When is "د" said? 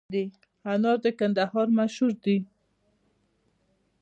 1.03-1.05